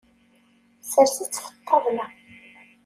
[0.91, 2.05] Sers-itt ɣef ṭṭabla.